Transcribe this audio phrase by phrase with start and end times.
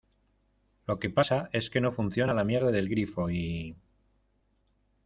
[0.87, 3.75] lo que pasa es que no funciona la mierda del grifo y...